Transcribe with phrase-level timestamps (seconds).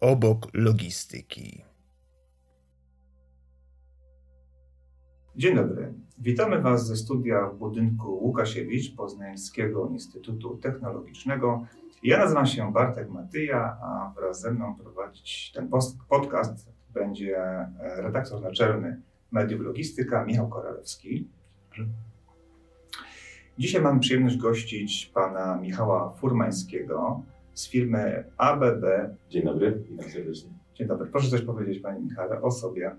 [0.00, 1.64] obok logistyki.
[5.36, 5.92] Dzień dobry.
[6.18, 11.66] Witamy Was ze studia w budynku Łukasiewicz Poznańskiego Instytutu Technologicznego.
[12.02, 15.68] Ja nazywam się Bartek Matyja, a wraz ze mną prowadzić ten
[16.08, 17.68] podcast będzie e,
[18.02, 21.28] redaktor naczelny Mediów Logistyka Michał Koralewski.
[23.58, 27.22] Dzisiaj mamy przyjemność gościć pana Michała Furmańskiego
[27.60, 28.84] z firmy ABB.
[29.30, 30.50] Dzień dobry, witam serdecznie.
[30.74, 31.06] Dzień dobry.
[31.06, 32.96] Proszę coś powiedzieć panie Michale o sobie.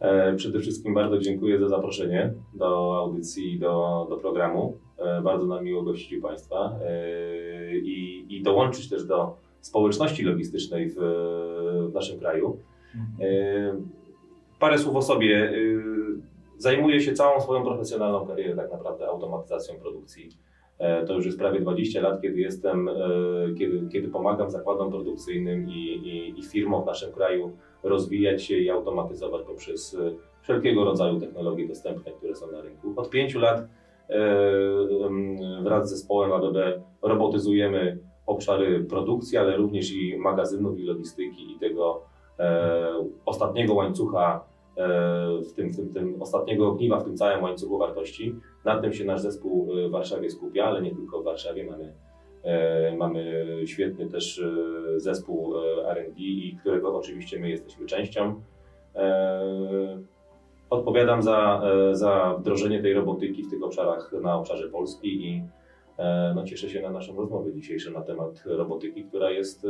[0.00, 4.78] E, przede wszystkim bardzo dziękuję za zaproszenie do audycji, do, do programu.
[4.98, 10.90] E, bardzo nam miło gościć u Państwa e, i, i dołączyć też do społeczności logistycznej
[10.90, 10.96] w,
[11.90, 12.58] w naszym kraju.
[12.94, 13.90] Mhm.
[14.60, 15.52] Parę słów o sobie.
[16.58, 20.30] Zajmuję się całą swoją profesjonalną karierę tak naprawdę automatyzacją produkcji.
[21.06, 22.90] To już jest prawie 20 lat, kiedy jestem,
[23.58, 27.52] kiedy, kiedy pomagam zakładom produkcyjnym i, i, i firmom w naszym kraju
[27.82, 32.92] rozwijać się i automatyzować poprzez e, wszelkiego rodzaju technologie dostępne, które są na rynku.
[32.96, 33.66] Od pięciu lat e,
[35.62, 36.56] wraz z zespołem ABB
[37.02, 42.02] robotyzujemy obszary produkcji, ale również i magazynów i logistyki i tego
[42.38, 42.88] e,
[43.24, 44.44] ostatniego łańcucha,
[45.50, 48.34] w tym, tym, tym ostatniego ogniwa w tym całym łańcuchu wartości.
[48.64, 51.64] Nad tym się nasz zespół w Warszawie skupia, ale nie tylko w Warszawie.
[51.64, 51.92] Mamy
[52.42, 56.16] E, mamy świetny też e, zespół e, RD,
[56.60, 58.40] którego oczywiście my jesteśmy częścią.
[60.70, 65.42] Odpowiadam za, za wdrożenie tej robotyki w tych obszarach na obszarze Polski i
[66.34, 69.66] no, cieszę się na naszą rozmowę dzisiejszą na temat robotyki, która jest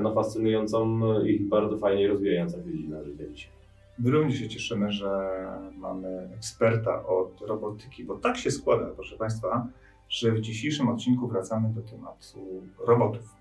[0.00, 3.57] no, fascynującą i bardzo fajnie rozwijającą się dziedzina życia dzisiaj.
[3.98, 5.30] My również się cieszymy, że
[5.76, 9.68] mamy eksperta od robotyki, bo tak się składa, proszę Państwa,
[10.08, 13.34] że w dzisiejszym odcinku wracamy do tematu robotów.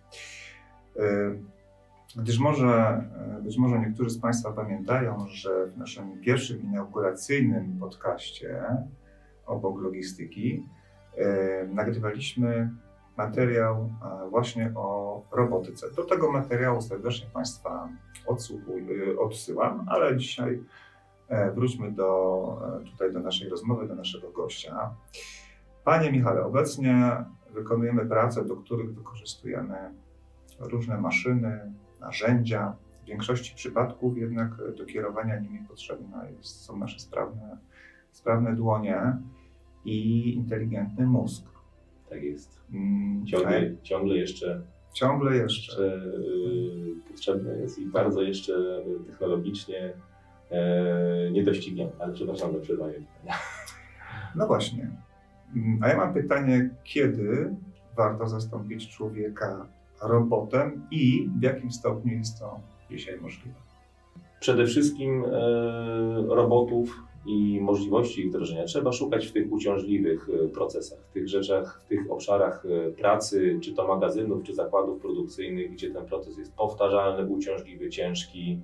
[0.99, 1.36] E,
[2.16, 2.67] gdyż może,
[3.38, 8.64] e, być może niektórzy z Państwa pamiętają, że w naszym pierwszym inauguracyjnym podcaście
[9.45, 10.64] obok logistyki
[11.17, 12.70] e, nagrywaliśmy
[13.17, 13.89] materiał
[14.30, 15.88] właśnie o robotyce.
[15.95, 17.89] Do tego materiału serdecznie Państwa
[19.20, 20.64] odsyłam, ale dzisiaj
[21.56, 22.61] wróćmy do,
[22.92, 24.95] tutaj do naszej rozmowy, do naszego gościa.
[25.83, 29.94] Panie Michale, obecnie wykonujemy prace, do których wykorzystujemy
[30.60, 32.76] różne maszyny, narzędzia.
[33.04, 37.58] W większości przypadków jednak do kierowania nimi potrzebne jest, są nasze sprawne,
[38.11, 39.17] sprawne dłonie
[39.86, 41.57] i inteligentny mózg.
[42.10, 42.62] Tak jest.
[42.73, 43.82] Mm, ciągle, tak.
[43.82, 44.62] ciągle jeszcze.
[44.94, 45.84] Ciągle jeszcze.
[45.84, 48.54] jeszcze yy, potrzebne jest i bardzo jeszcze
[49.08, 49.94] technologicznie
[50.52, 52.94] yy, nie dościgniemy, ale przepraszam za przerwanie.
[54.36, 54.90] No właśnie.
[55.56, 57.56] Mm, a ja mam pytanie, kiedy
[57.98, 59.68] warto zastąpić człowieka
[60.02, 62.60] robotem i w jakim stopniu jest to
[62.92, 63.56] dzisiaj możliwe?
[64.39, 65.30] Przede wszystkim e,
[66.36, 71.82] robotów i możliwości ich wdrożenia trzeba szukać w tych uciążliwych e, procesach, w tych rzeczach,
[71.86, 76.56] w tych obszarach e, pracy, czy to magazynów, czy zakładów produkcyjnych, gdzie ten proces jest
[76.56, 78.60] powtarzalny, uciążliwy, ciężki,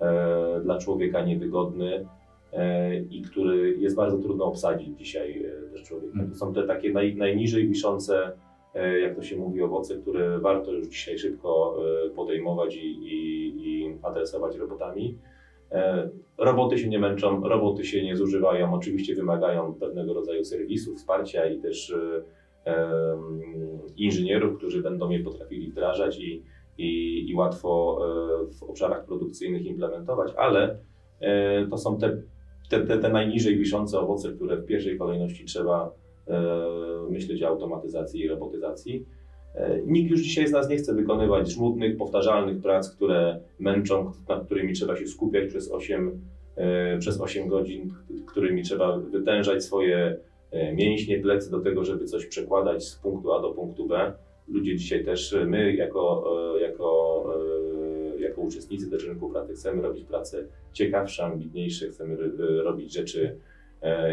[0.00, 2.06] e, dla człowieka niewygodny
[2.54, 6.14] E, i który jest bardzo trudno obsadzić dzisiaj e, też człowieka.
[6.14, 6.30] Mm.
[6.30, 8.32] To są te takie naj, najniżej wiszące,
[8.74, 11.76] e, jak to się mówi, owoce, które warto już dzisiaj szybko
[12.16, 15.18] podejmować i, i, i adresować robotami.
[16.38, 21.60] Roboty się nie męczą, roboty się nie zużywają, oczywiście wymagają pewnego rodzaju serwisu, wsparcia i
[21.60, 21.94] też
[23.96, 26.42] inżynierów, którzy będą je potrafili wdrażać i,
[26.78, 28.00] i, i łatwo
[28.58, 30.78] w obszarach produkcyjnych implementować, ale
[31.70, 32.16] to są te
[32.68, 35.90] te, te, te najniżej wiszące owoce, które w pierwszej kolejności trzeba
[36.28, 36.40] e,
[37.10, 39.06] myśleć o automatyzacji i robotyzacji.
[39.54, 44.46] E, nikt już dzisiaj z nas nie chce wykonywać żmudnych, powtarzalnych prac, które męczą, nad
[44.46, 46.20] którymi trzeba się skupiać przez 8,
[46.56, 47.94] e, przez 8 godzin,
[48.26, 50.16] którymi trzeba wytężać swoje
[50.50, 54.12] e, mięśnie, plecy do tego, żeby coś przekładać z punktu A do punktu B.
[54.48, 56.24] Ludzie dzisiaj też, my jako,
[56.60, 57.24] jako
[58.18, 63.38] jako uczestnicy też rynku pracy chcemy robić pracę ciekawsze, ambitniejsze, chcemy robić rzeczy,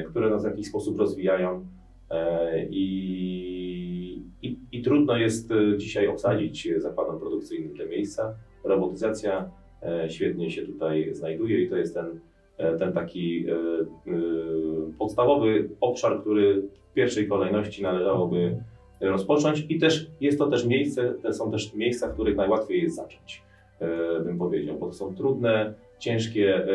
[0.09, 1.65] które nas w jakiś sposób rozwijają.
[2.69, 3.80] I,
[4.41, 8.35] i, I, trudno jest e, dzisiaj obsadzić zakładom produkcyjnym te miejsca.
[8.63, 9.51] Robotyzacja
[10.09, 12.19] świetnie się tutaj znajduje i to jest ten,
[12.79, 13.45] ten taki
[14.99, 16.61] podstawowy obszar, który
[16.91, 18.57] w pierwszej kolejności należałoby
[19.01, 23.43] rozpocząć i też jest to też miejsce, są też miejsca, w których najłatwiej jest zacząć.
[23.79, 26.67] E, bym powiedział, bo to są trudne, ciężkie e,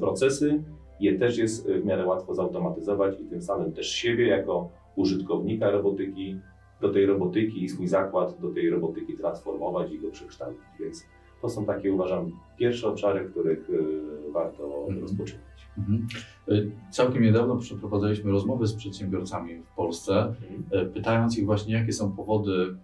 [0.00, 0.62] procesy.
[1.00, 6.36] Je też jest w miarę łatwo zautomatyzować i tym samym też siebie jako użytkownika robotyki
[6.82, 10.60] do tej robotyki i swój zakład do tej robotyki transformować i go przekształcić.
[10.80, 11.06] Więc
[11.42, 15.00] to są takie, uważam, pierwsze obszary, których y, warto Mhm.
[15.00, 15.42] rozpoczynać.
[15.78, 16.06] Mhm.
[16.48, 20.34] Y, Całkiem niedawno przeprowadzaliśmy rozmowy z przedsiębiorcami w Polsce,
[20.82, 22.76] y, pytając ich właśnie, jakie są powody,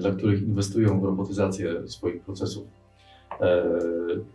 [0.00, 2.64] dla których inwestują w robotyzację swoich procesów.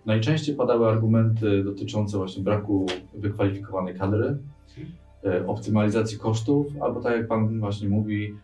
[0.06, 4.38] Najczęściej padały argumenty dotyczące właśnie braku wykwalifikowanej kadry,
[5.26, 8.36] y, optymalizacji kosztów, albo tak jak Pan właśnie mówi,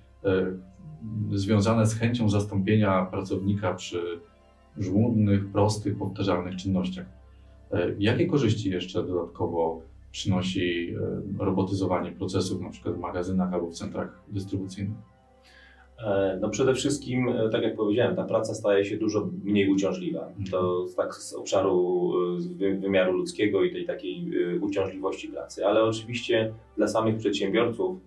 [1.32, 4.02] związane z chęcią zastąpienia pracownika przy
[4.78, 7.06] żmudnych, prostych, powtarzalnych czynnościach.
[7.72, 9.82] E, Jakie korzyści jeszcze dodatkowo
[10.12, 10.96] przynosi
[11.40, 14.98] e, robotyzowanie procesów, na przykład w magazynach albo w centrach dystrybucyjnych?
[16.00, 20.28] E, No przede wszystkim, e, tak jak powiedziałem, ta praca staje się dużo mniej uciążliwa.
[20.52, 22.12] To z- tak z obszaru
[22.62, 25.66] e, wymiaru ludzkiego i tej takiej e, uciążliwości pracy.
[25.66, 27.98] Ale oczywiście dla samych przedsiębiorców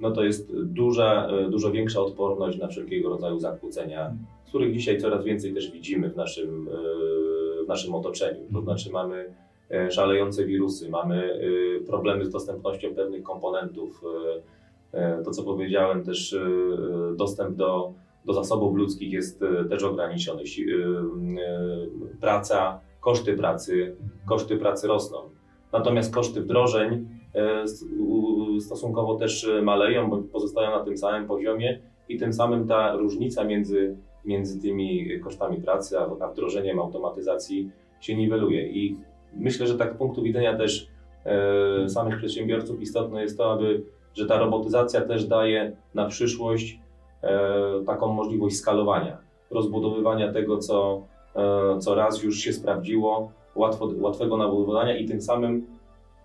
[0.00, 4.12] no to jest duża, e, dużo większa odporność na wszelkiego rodzaju zakłócenia,
[4.44, 8.40] z których dzisiaj coraz więcej też widzimy w naszym, e, w naszym otoczeniu.
[8.52, 9.34] To znaczy mamy
[9.70, 11.40] e, szalejące wirusy, mamy
[11.86, 14.04] problemy z dostępnością pewnych komponentów,
[15.24, 16.36] to co powiedziałem, też
[17.16, 17.92] dostęp do,
[18.24, 20.42] do zasobów ludzkich jest też ograniczony.
[22.20, 23.96] Praca, koszty pracy,
[24.26, 25.18] koszty pracy rosną.
[25.72, 27.08] Natomiast koszty wdrożeń
[28.60, 33.44] stosunkowo też e, maleją, bo pozostają na tym samym poziomie i tym samym ta różnica
[33.44, 37.70] między, między tymi kosztami pracy a, a wdrożeniem automatyzacji
[38.00, 38.68] się niweluje.
[38.68, 38.96] I
[39.36, 40.88] myślę, że tak z punktu widzenia też
[41.24, 43.82] e, samych przedsiębiorców istotne jest to, aby,
[44.14, 46.80] że ta robotyzacja też daje na przyszłość
[47.22, 47.40] e,
[47.86, 49.18] taką możliwość skalowania,
[49.50, 51.02] rozbudowywania tego, co,
[51.36, 55.77] e, co raz już się sprawdziło, łatwo, łatwego nabudowania i tym samym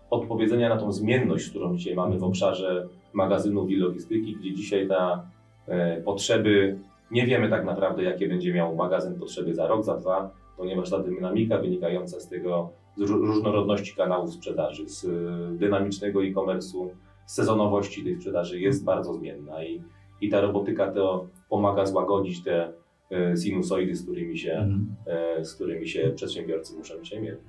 [0.09, 5.23] odpowiedzenia na tą zmienność, którą dzisiaj mamy w obszarze magazynów i logistyki, gdzie dzisiaj ta
[5.67, 6.79] e, potrzeby,
[7.11, 11.00] nie wiemy tak naprawdę, jakie będzie miał magazyn potrzeby za rok, za dwa, ponieważ ta
[11.00, 15.09] dynamika wynikająca z tego, z ró- różnorodności kanałów sprzedaży, z e,
[15.57, 16.89] dynamicznego e-commerce'u,
[17.25, 19.81] z sezonowości tej sprzedaży jest bardzo zmienna i,
[20.21, 22.73] i ta robotyka to pomaga złagodzić te
[23.11, 24.69] e, sinusoidy, z którymi się,
[25.07, 27.41] e, z którymi się przedsiębiorcy muszą dzisiaj mierzyć.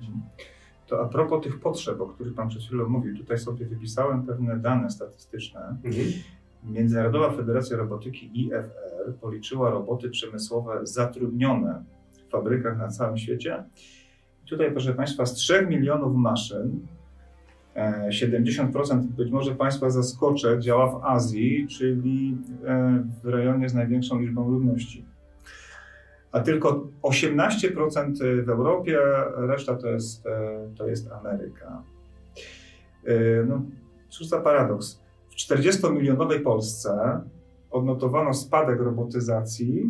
[0.87, 4.57] To a propos tych potrzeb, o których Pan przed chwilą mówił, tutaj sobie wypisałem pewne
[4.57, 5.77] dane statystyczne.
[6.63, 13.63] Międzynarodowa Federacja Robotyki IFR policzyła roboty przemysłowe zatrudnione w fabrykach na całym świecie.
[14.45, 16.79] Tutaj, proszę Państwa, z 3 milionów maszyn
[17.75, 24.19] e, 70% być może Państwa zaskoczę, działa w Azji, czyli e, w rejonie z największą
[24.19, 25.05] liczbą ludności.
[26.35, 28.97] A tylko 18% w Europie,
[29.35, 31.83] reszta to jest, e, to jest Ameryka.
[33.05, 33.61] E, No,
[34.09, 35.01] cóż za paradoks.
[35.29, 37.21] W 40-milionowej Polsce
[37.71, 39.89] odnotowano spadek robotyzacji,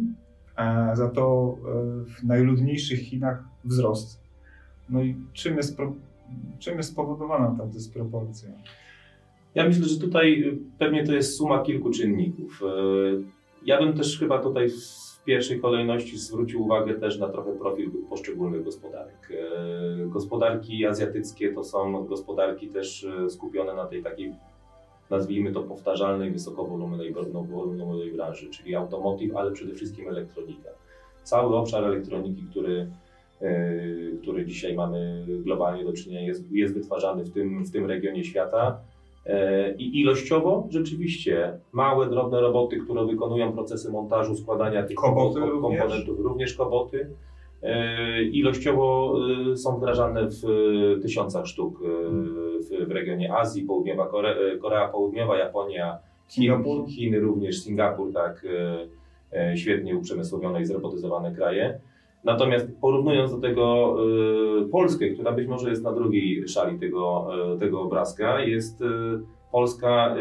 [0.58, 1.58] e, za to
[2.06, 4.20] w najludniejszych Chinach wzrost.
[4.90, 5.78] No i czym jest,
[6.60, 8.50] czym jest spowodowana ta dysproporcja?
[9.56, 12.62] Ja myślę, że tutaj pewnie to jest suma kilku czynników.
[13.66, 14.70] Ja bym też chyba tutaj
[15.26, 19.32] pierwszej kolejności zwrócił uwagę też na trochę profil poszczególnych gospodarek.
[19.32, 24.34] Y, Gospodarki azjatyckie to są gospodarki też y, skupione na tej takiej,
[25.10, 30.70] nazwijmy to powtarzalnej, wysokowolumowej wolumowej branży, czyli automotive, ale przede wszystkim elektronika.
[31.24, 32.88] Cały obszar elektroniki, który
[33.42, 38.24] y, który dzisiaj mamy globalnie do czynienia, jest, jest wytwarzany w tym, w tym regionie
[38.24, 38.80] świata.
[39.26, 45.50] E, I ilościowo rzeczywiście małe, drobne roboty, które wykonują procesy montażu, składania tych Koboty kompo-
[45.50, 45.80] również?
[45.82, 47.10] komponentów, również koboty.
[47.64, 49.16] E, Ilościowo
[49.52, 50.42] e, są wdrażane w
[51.02, 51.80] tysiącach sztuk
[52.88, 55.98] w, regionie Azji, Południowa Kore, e, Korea Południowa, Japonia,
[56.30, 56.54] Chin?
[56.88, 58.46] Chiny również, Singapur, tak,
[59.56, 61.80] świetnie uprzemysłowione i zrobotyzowane kraje.
[62.26, 63.96] Natomiast porównując do tego
[64.62, 68.86] e, Polskę, która być może jest na drugiej szali tego, e, tego obrazka, jest e,
[69.52, 70.16] Polska,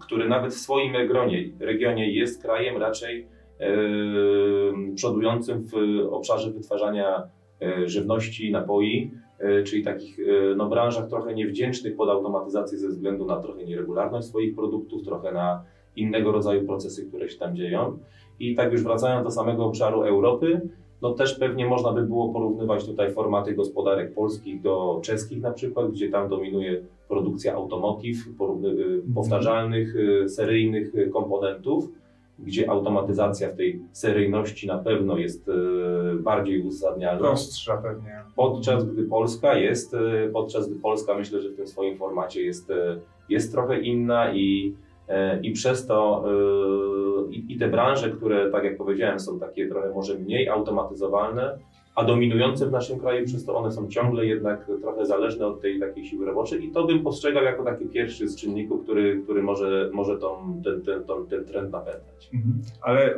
[0.00, 3.26] który nawet w swoim regionie, regionie jest krajem raczej
[4.94, 5.74] przodującym w
[6.10, 7.22] obszarze wytwarzania
[7.84, 9.10] żywności, napoi,
[9.64, 10.18] czyli takich
[10.56, 15.64] no, branżach trochę niewdzięcznych pod automatyzację ze względu na trochę nieregularność swoich produktów, trochę na
[15.96, 17.98] innego rodzaju procesy, które się tam dzieją.
[18.40, 20.60] I tak już wracając do samego obszaru Europy,
[21.02, 25.90] no też pewnie można by było porównywać tutaj formaty gospodarek polskich do czeskich na przykład,
[25.90, 31.88] gdzie tam dominuje produkcja automotive, porówny, y, powtarzalnych, y, seryjnych y, komponentów,
[32.38, 35.50] gdzie automatyzacja w tej seryjności na pewno jest
[36.20, 37.20] bardziej uzasadnialna.
[37.20, 38.20] Prostsza pewnie.
[38.36, 39.96] Podczas gdy Polska jest,
[40.32, 42.72] podczas gdy Polska myślę, że w tym swoim formacie jest,
[43.28, 44.74] jest trochę inna i,
[45.42, 49.90] I przez to e, i, i te branże, które, tak jak powiedziałem, są takie trochę
[49.94, 51.58] może mniej automatyzowalne,
[51.94, 55.80] a dominujące w naszym kraju, przez to one są ciągle jednak trochę zależne od tej
[55.80, 59.90] takiej siły roboczej i to bym postrzegał jako taki pierwszy z czynników, który, który może,
[59.92, 62.30] może tą, ten, ten, ten, ten trend napędzać.
[62.34, 62.54] Mhm.
[62.82, 63.14] Ale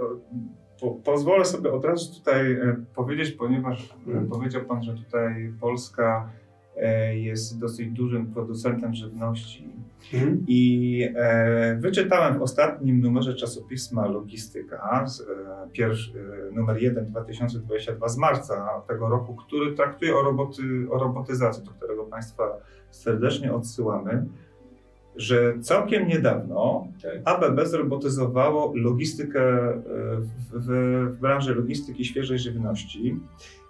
[0.81, 4.29] po, pozwolę sobie od razu tutaj e, powiedzieć, ponieważ e, Mhm.
[4.29, 6.42] powiedział Pan, że tutaj Polska e,
[7.15, 9.73] jest dosyć dużym producentem żywności
[10.47, 15.25] i e, wyczytałem w ostatnim numerze czasopisma Logistyka, z, e,
[15.73, 16.13] pierwszy,
[16.51, 21.71] e, numer 1 2022 z marca tego roku, który traktuje o, roboty, o robotyzacji, do
[21.71, 22.57] którego Państwa
[22.91, 24.27] serdecznie odsyłamy,
[25.17, 27.13] że całkiem niedawno Tak.
[27.25, 29.81] ABB zrobotyzowało logistykę e,
[30.21, 30.67] w, w,
[31.17, 33.17] w branży logistyki świeżej żywności.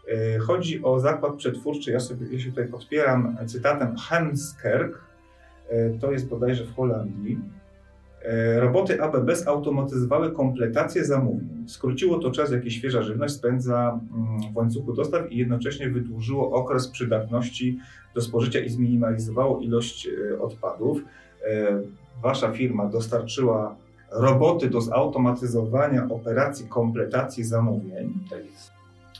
[0.08, 5.04] E, Chodzi o zakład przetwórczy, ja, sobie, ja się tutaj podpieram cytatem Hemskerk,
[5.68, 7.38] e, to jest bodajże w Holandii.
[8.22, 11.64] E, Roboty ABB zautomatyzowały kompletację zamówień.
[11.68, 16.88] Skróciło to czas, jaki świeża żywność spędza mm, w łańcuchu dostaw i jednocześnie wydłużyło okres
[16.88, 17.78] przydatności
[18.14, 20.08] do spożycia i zminimalizowało ilość
[20.40, 21.02] odpadów.
[22.22, 23.76] Wasza firma dostarczyła
[24.12, 28.14] roboty do zautomatyzowania operacji kompletacji zamówień.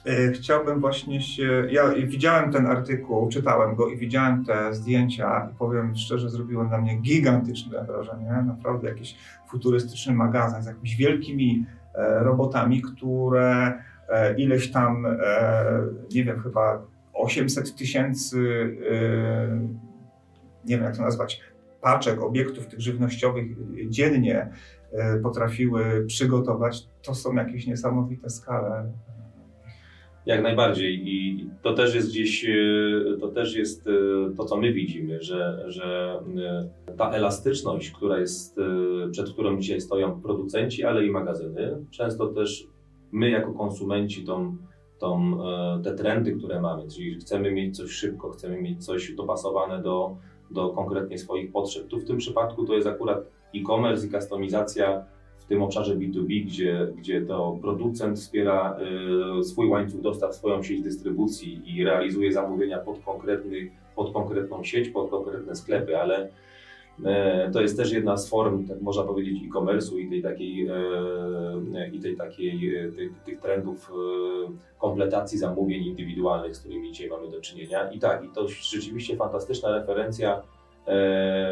[0.06, 1.66] E, Chciałbym właśnie się.
[1.70, 6.78] Ja widziałem ten artykuł, czytałem go i widziałem te zdjęcia i powiem szczerze, zrobiło na
[6.78, 8.44] mnie gigantyczne wrażenie.
[8.46, 9.16] Naprawdę jakiś
[9.48, 13.72] futurystyczny magazyn z jakimiś wielkimi e, robotami, które
[14.08, 15.06] e, ileś tam,
[16.14, 16.82] nie wiem, chyba
[17.14, 18.38] 800 tysięcy,
[20.64, 21.40] nie wiem jak to nazwać,
[21.80, 23.46] paczek, obiektów tych żywnościowych
[23.88, 24.50] dziennie
[25.22, 26.88] potrafiły przygotować.
[27.02, 28.92] To są jakieś niesamowite skale.
[30.26, 33.90] Jak najbardziej i to też jest gdzieś, e, to też jest e,
[34.36, 36.20] to, co my widzimy, że, że
[36.88, 38.56] e, ta elastyczność, która jest,
[39.12, 42.66] przed którą dzisiaj stoją producenci, ale i magazyny, często też
[43.12, 44.56] my jako konsumenci tą,
[44.98, 45.38] tą,
[45.84, 50.16] te trendy, które mamy, czyli chcemy mieć coś szybko, chcemy mieć coś dopasowane do,
[50.50, 51.88] do konkretnie swoich potrzeb.
[51.88, 55.04] Tu w tym przypadku to jest akurat e-commerce i kustomizacja
[55.42, 58.78] w tym obszarze B2B, gdzie, gdzie to producent wspiera
[59.40, 64.88] y, swój łańcuch dostaw, swoją sieć dystrybucji i realizuje zamówienia pod, konkretny, pod konkretną sieć,
[64.88, 66.28] pod konkretne sklepy, ale
[67.04, 71.88] e, to jest też jedna z form, tak można powiedzieć, e-commerce'u i tej takiej, e,
[71.92, 73.92] i tej takiej, e, tych, tych trendów
[74.78, 77.90] kompletacji zamówień indywidualnych, z którymi dzisiaj mamy do czynienia.
[77.90, 80.42] I tak, i to rzeczywiście fantastyczna referencja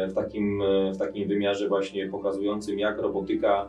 [0.09, 3.67] w takim, w takim wymiarze właśnie pokazującym, jak robotyka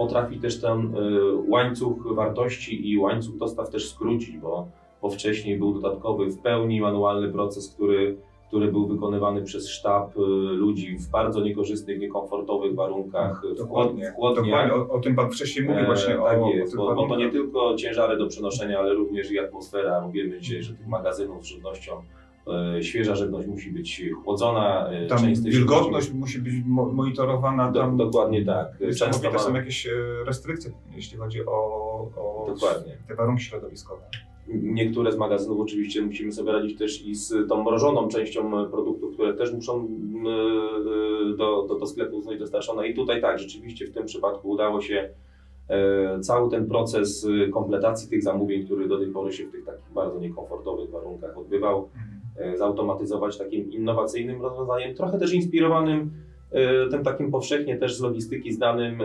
[0.00, 1.00] potrafi też ten e,
[1.48, 4.68] łańcuch wartości i łańcuch dostaw też skrócić, bo,
[5.02, 8.16] bo wcześniej był dodatkowy w pełni manualny proces, który,
[8.48, 10.20] który był wykonywany przez sztab e,
[10.64, 14.44] ludzi w bardzo niekorzystnych, niekomfortowych warunkach, Dokładnie, w chłodniach.
[14.44, 14.74] dokładnie.
[14.74, 16.14] O, o tym Pan wcześniej mówił właśnie.
[16.14, 18.94] E, o, tak o jest, tych bo, bo to nie tylko ciężary do przenoszenia, ale
[18.94, 20.08] również i atmosfera.
[20.12, 21.92] Wiemy dzisiaj, że tych magazynów z żywnością,
[22.80, 24.88] świeża żywność musi być chłodzona.
[24.88, 27.70] e, Tam wilgotność musi być mo- monitorowana.
[27.72, 28.68] Do, Tam dokładnie tak.
[28.78, 29.90] Często Niesamowite są mamy- jakieś e,
[30.26, 31.50] restrykcje, jeśli chodzi o,
[32.16, 32.96] o Dokładnie.
[33.08, 34.02] te warunki środowiskowe.
[34.62, 39.34] Niektóre z magazynów oczywiście musimy sobie radzić też i z tą mrożoną częścią produktów, które
[39.34, 42.88] też muszą e, do, do, do sklepu zostać dostarczone.
[42.88, 45.10] I tutaj tak, rzeczywiście w tym przypadku udało się
[45.68, 49.64] e, cały ten proces e, kompletacji tych zamówień, który do tej pory się w tych
[49.64, 52.19] takich bardzo niekomfortowych warunkach odbywał, e,
[52.56, 56.10] zautomatyzować takim innowacyjnym rozwiązaniem, trochę też inspirowanym
[56.52, 59.04] e, tym takim powszechnie też z logistyki znanym e,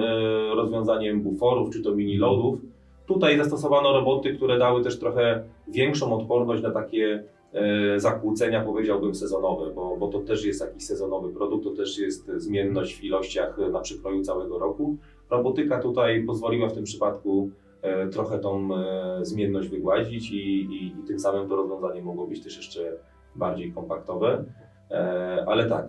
[0.55, 2.59] rozwiązaniem buforów czy to mini loadów.
[3.05, 9.73] Tutaj zastosowano roboty, które dały też trochę większą odporność na takie e, zakłócenia, powiedziałbym, sezonowe,
[9.73, 13.69] bo, bo to też jest jakiś sezonowy produkt, to też jest zmienność w ilościach e,
[13.69, 14.97] na przykroju całego roku.
[15.29, 17.49] Robotyka tutaj pozwoliła w tym przypadku
[17.81, 22.43] e, trochę tą e, zmienność wygładzić i, i, i tym samym to rozwiązanie mogło być
[22.43, 22.97] też jeszcze
[23.35, 24.45] bardziej kompaktowe.
[24.91, 25.85] E, Ale tak,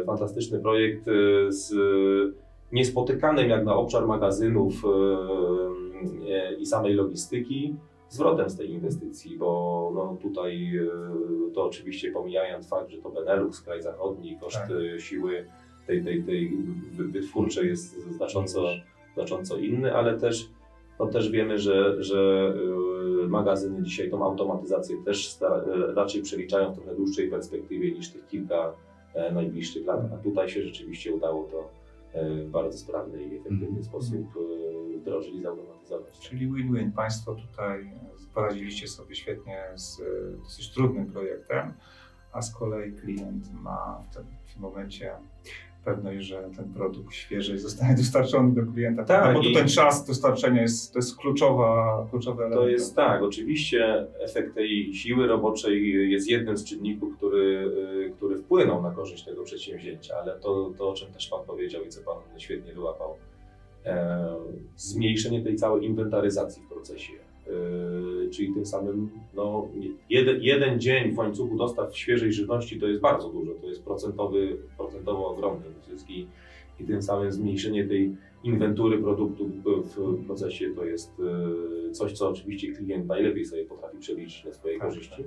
[0.00, 1.12] e, fantastyczny projekt e,
[1.52, 1.74] z
[2.72, 4.82] niespotykanym jak na obszar magazynów
[6.58, 7.76] i samej logistyki
[8.08, 10.72] zwrotem z tej inwestycji, bo no tutaj
[11.54, 14.70] to oczywiście pomijając fakt, że to Benelux, kraj zachodni, koszt Tak.
[15.00, 15.46] siły
[15.86, 16.56] tej, tej, tej
[16.92, 18.68] wy- wytwórczej jest znacząco,
[19.14, 20.48] znacząco inny, ale też,
[20.98, 22.54] no też wiemy, że, że
[23.24, 28.26] e, magazyny dzisiaj tą automatyzację też e, raczej przeliczają w trochę dłuższej perspektywie niż tych
[28.26, 28.72] kilka
[29.14, 31.70] e, najbliższych lat, a tutaj się rzeczywiście udało to
[32.12, 33.82] e, w bardzo sprawny i efektywny Mhm.
[33.84, 36.18] sposób e, wdrożyć i zautomatyzować.
[36.18, 36.92] Czyli win-win.
[36.92, 37.90] Państwo tutaj
[38.34, 40.04] poradziliście sobie świetnie z e,
[40.44, 41.72] dosyć trudnym projektem,
[42.32, 45.12] a z kolei klient ma w tym, w tym momencie
[45.84, 49.04] pewność, że ten produkt świeży zostanie dostarczony do klienta.
[49.04, 52.60] Tak, no bo i- ten czas dostarczenia jest, to jest kluczowa, kluczowy element.
[52.62, 57.72] To jest tak, oczywiście efekt tej siły roboczej jest jednym z czynników, który,
[58.08, 61.82] y, który wpłynął na korzyść tego przedsięwzięcia, ale to, to o czym też Pan powiedział
[61.84, 63.16] i co Pan świetnie wyłapał,
[63.86, 64.34] e,
[64.76, 67.12] zmniejszenie tej całej inwentaryzacji w procesie.
[67.48, 69.68] E, czyli tym samym no,
[70.10, 74.56] jeden, jeden dzień w łańcuchu dostaw świeżej żywności to jest bardzo dużo, to jest procentowy,
[74.76, 76.26] procentowo ogromny zysk i,
[76.86, 81.12] tym samym zmniejszenie tej inwentury produktów w procesie to jest
[81.88, 85.24] e, coś, co oczywiście klient najlepiej sobie potrafi przeliczyć na swojej Tak, korzyści.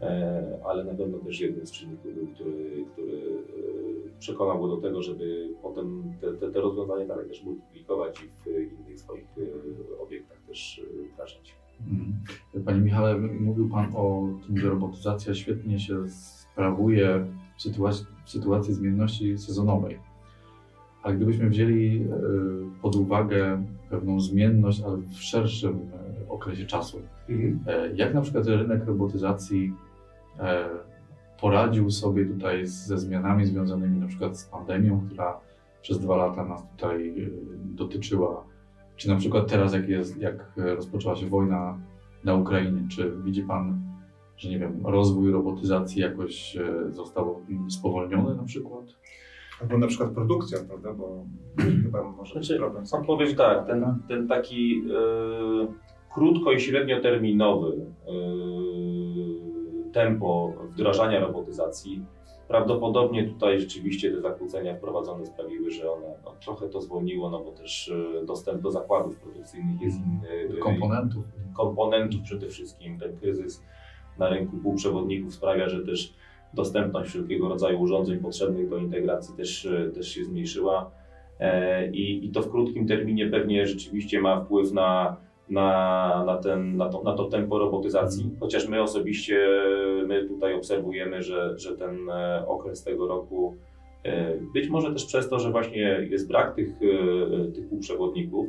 [0.00, 4.76] E, Ale na pewno też jednym z czynników był, który, który e, przekonał go do
[4.76, 10.02] tego, żeby potem te, te, te rozwiązania dalej też multiplikować i w innych swoich e,
[10.02, 10.82] obiektach też
[11.12, 11.54] wdrażać.
[11.80, 12.64] Mhm.
[12.64, 18.74] Panie Michale, mówił Pan o tym, że robotyzacja świetnie się sprawuje w sytuacji, w sytuacji
[18.74, 19.98] zmienności sezonowej.
[21.02, 22.06] A gdybyśmy wzięli
[22.82, 25.90] pod uwagę pewną zmienność, ale w szerszym
[26.34, 27.02] okresie czasu,
[27.66, 29.72] e, jak na przykład rynek robotyzacji
[30.38, 30.68] e,
[31.40, 35.40] poradził sobie tutaj ze zmianami związanymi na przykład z pandemią, która
[35.82, 37.30] przez dwa lata nas tutaj e,
[37.64, 38.44] dotyczyła,
[38.96, 41.78] czy na przykład teraz, jak, jest, jak rozpoczęła się wojna
[42.24, 43.80] na Ukrainie, czy widzi Pan,
[44.36, 46.56] że nie wiem, rozwój robotyzacji jakoś
[46.90, 48.84] został mm, spowolniony na przykład?
[49.60, 51.24] Albo na przykład produkcja, prawda, bo
[51.82, 52.86] chyba może być Znaczy, problem.
[52.86, 55.66] z Pan jakimś- powiem tak, ten, ten taki e,
[56.14, 58.10] krótko i średnioterminowy e,
[59.92, 62.04] tempo wdrażania robotyzacji,
[62.48, 67.52] prawdopodobnie tutaj rzeczywiście te zakłócenia wprowadzone sprawiły, że one no, trochę to zwolniło, no bo
[67.52, 67.92] też
[68.22, 70.48] e, dostęp do zakładów produkcyjnych jest inny.
[70.56, 71.24] e, Komponentów?
[71.54, 72.98] komponentów przede wszystkim.
[72.98, 73.62] Ten kryzys
[74.18, 76.14] na rynku półprzewodników sprawia, że też
[76.54, 80.90] dostępność wszelkiego rodzaju urządzeń potrzebnych do integracji też, też się zmniejszyła.
[81.92, 85.16] I, I to w krótkim terminie pewnie rzeczywiście ma wpływ na,
[85.50, 88.30] na, na, ten, na, to, na to tempo robotyzacji.
[88.40, 89.48] Chociaż my osobiście,
[90.06, 93.56] my tutaj obserwujemy, że, że ten e, okres tego roku,
[94.04, 98.46] e, być może też przez to, że właśnie jest brak tych, e, tych półprzewodników,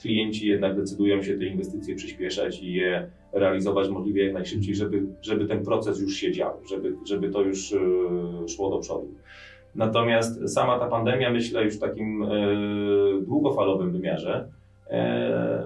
[0.00, 5.46] klienci jednak decydują się te inwestycje przyspieszać i je realizować możliwie jak najszybciej, żeby, żeby
[5.46, 7.74] ten proces już się dział, żeby, żeby to już
[8.48, 9.08] szło do przodu.
[9.74, 12.26] Natomiast sama ta pandemia, myślę, już w takim
[13.26, 14.48] długofalowym wymiarze,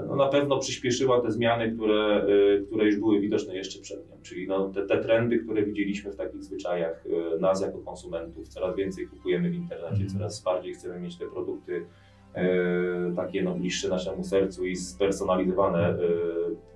[0.08, 2.26] no na pewno przyspieszyła te zmiany, które,
[2.58, 4.16] e, które już były widoczne jeszcze przed nią.
[4.22, 7.04] Czyli no te, te trendy, które widzieliśmy w takich zwyczajach
[7.36, 11.86] e, nas jako konsumentów, coraz więcej kupujemy w internecie, coraz bardziej chcemy mieć te produkty
[12.34, 12.44] e,
[13.16, 15.96] takie no, bliższe naszemu sercu i spersonalizowane e,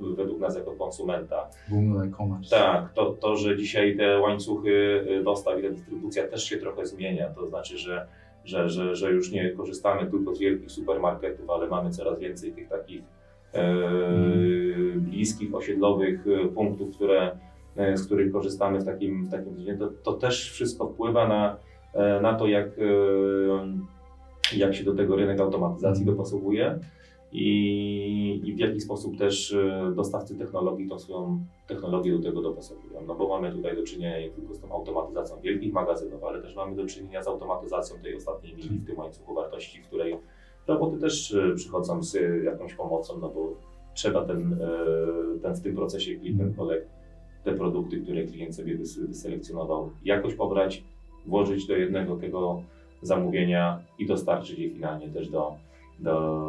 [0.01, 1.49] według nas jako konsumenta.
[2.51, 7.29] Tak, to, to, że dzisiaj te łańcuchy dostaw i ta dystrybucja też się trochę zmienia,
[7.29, 8.07] to znaczy, że,
[8.47, 12.69] że, że, że już nie korzystamy tylko z wielkich supermarketów, ale mamy coraz więcej tych
[12.69, 13.03] takich
[13.53, 13.83] e,
[14.97, 17.39] bliskich, osiedlowych e, punktów, które,
[17.77, 19.79] e, z których korzystamy w takim, w takim.
[19.79, 21.57] To, to też wszystko wpływa na,
[22.23, 22.69] na to, jak,
[24.57, 26.79] jak się do tego rynek automatyzacji dopasowuje
[27.39, 33.01] i, i w jaki sposób też e, dostawcy technologii tą swoją technologię do tego dopasowują.
[33.07, 36.57] No bo mamy tutaj do czynienia nie tylko z tą automatyzacją wielkich magazynów, ale też
[36.57, 40.17] mamy do czynienia z automatyzacją tej ostatniej mili w tym łańcuchu wartości, w której
[40.67, 43.53] roboty też e, przychodzą z jakąś pomocą, no bo
[43.95, 46.91] trzeba ten, e, ten w tym procesie click and collect
[47.45, 50.85] te produkty, które klient sobie wys- wyselekcjonował, jakoś pobrać,
[51.27, 52.63] włożyć do jednego tego
[53.03, 55.55] zamówienia i dostarczyć je finalnie też do,
[55.99, 56.41] do,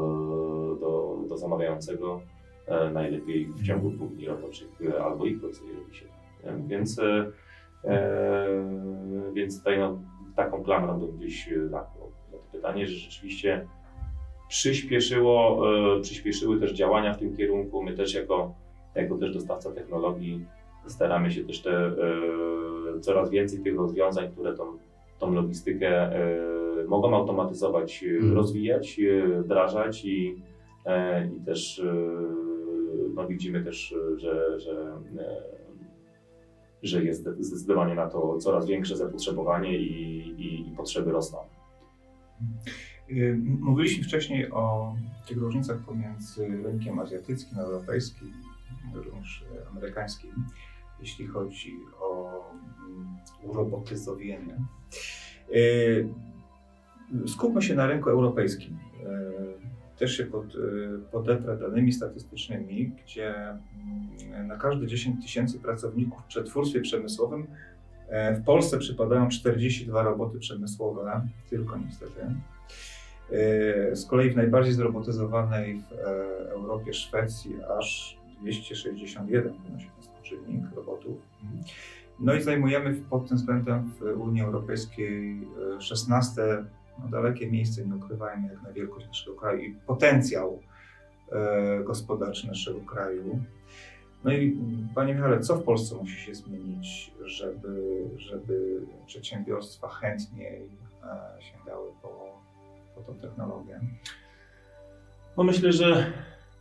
[1.27, 2.21] do, zamawiającego
[2.67, 6.05] e, najlepiej w ciągu dwóch dni roboczych e, albo i krócej robi się.
[6.43, 6.67] Nie?
[6.67, 7.31] Więc, e,
[7.83, 8.47] e,
[9.33, 9.99] więc tutaj no,
[10.35, 13.67] taką klamrą bym gdzieś e, zamknął na to pytanie, że rzeczywiście
[14.49, 15.63] przyspieszyło,
[15.97, 17.83] e, przyspieszyły też działania w tym kierunku.
[17.83, 18.53] My też jako,
[18.95, 20.45] jako też dostawca technologii
[20.87, 24.63] staramy się też te, e, coraz więcej tych rozwiązań, które tą,
[25.19, 28.33] tą logistykę e, mogą automatyzować, e, Mhm.
[28.33, 30.56] rozwijać, e, wdrażać i, e,
[31.37, 31.93] i też e,
[33.13, 35.57] no, widzimy też, e, że, że, e,
[36.83, 41.39] że jest zdecydowanie na to coraz większe zapotrzebowanie i, i, i potrzeby rosną.
[43.11, 44.95] Y, Mówiliśmy wcześniej o
[45.27, 48.33] tych różnicach pomiędzy rynkiem azjatyckim, europejskim,
[48.93, 50.31] również y, amerykańskim,
[50.99, 52.41] jeśli chodzi o
[52.89, 53.07] mm,
[53.43, 54.57] urobotyzowienie.
[55.55, 56.09] Y,
[57.27, 58.77] Skupmy się na rynku europejskim.
[59.99, 66.27] Też się pod, y, podeprę danymi statystycznymi, gdzie mm, na każde 10 tysięcy pracowników w
[66.27, 67.47] przetwórstwie przemysłowym
[68.09, 72.21] E, W Polsce przypadają 42 roboty przemysłowe, tylko niestety.
[73.31, 80.63] E, Z kolei w najbardziej zrobotyzowanej w e, Europie Szwecji aż 261 wynosi ten współczynnik
[80.75, 81.17] robotów.
[82.19, 85.41] No i zajmujemy pod tym względem w Unii Europejskiej
[85.77, 86.41] e, 16
[86.99, 90.59] no, dalekie miejsce, nie ukrywajmy, jak na wielkość naszego kraju i potencjał
[91.31, 93.39] e, gospodarczy naszego kraju.
[94.23, 94.57] No i
[94.95, 100.69] Panie Michale, co w Polsce musi się zmienić, żeby, żeby przedsiębiorstwa chętniej
[101.03, 102.41] e, sięgały po,
[102.95, 103.79] po tą technologię?
[105.37, 106.13] No myślę, że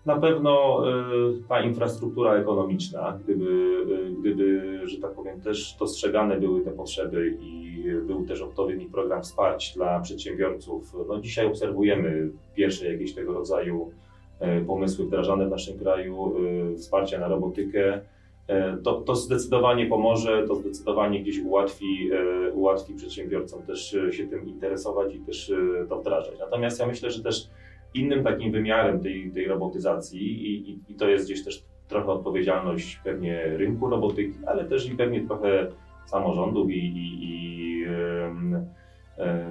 [0.06, 6.60] na pewno y, ta infrastruktura ekonomiczna, gdyby, y, gdyby, że tak powiem, też dostrzegane były
[6.60, 7.66] te potrzeby i
[8.06, 10.96] był też odpowiedni program wsparć dla przedsiębiorców.
[11.08, 13.90] No dzisiaj obserwujemy pierwsze jakieś tego rodzaju
[14.60, 16.34] y, pomysły wdrażane w naszym kraju,
[16.76, 18.00] wsparcia na robotykę.
[18.82, 22.10] To, to zdecydowanie pomoże, to zdecydowanie gdzieś ułatwi,
[22.54, 25.52] ułatwi przedsiębiorcom też się tym interesować i też
[25.88, 26.38] to wdrażać.
[26.38, 27.48] Natomiast ja myślę, że też
[27.98, 33.00] innym takim wymiarem tej, tej robotyzacji i, i, i to jest gdzieś też trochę odpowiedzialność
[33.04, 35.66] pewnie rynku robotyki, ale też i pewnie trochę
[36.06, 37.84] samorządów i, i, i,
[39.18, 39.46] e,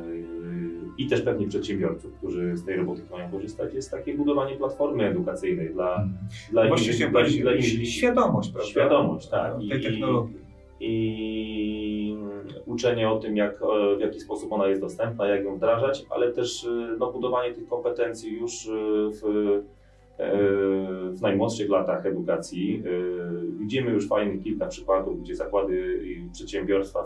[0.98, 5.70] i też pewnie przedsiębiorców, którzy z tej robotyki mają korzystać, jest takie budowanie platformy edukacyjnej
[5.74, 6.08] dla,
[6.52, 8.70] dla Właśnie innych- dla, dla innych- świadomość, prawda?
[8.70, 9.54] Świadomość, tak.
[9.70, 10.38] Tej technologii.
[10.80, 12.15] i
[12.66, 16.32] uczenie o tym, jak, e, w jaki sposób ona jest dostępna, jak ją wdrażać, ale
[16.32, 18.72] też e, no, budowanie tych kompetencji już e,
[19.12, 19.22] w,
[21.12, 22.84] w najmłodszych latach edukacji.
[23.60, 27.06] Widzimy już fajnych kilka przykładów, gdzie zakłady i przedsiębiorstwa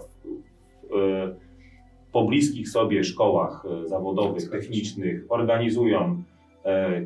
[2.12, 6.24] po bliskich sobie szkołach zawodowych, technicznych organizują